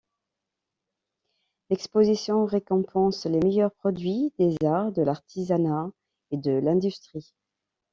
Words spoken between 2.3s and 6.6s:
récompense les meilleurs produits des arts, de l'artisanat et de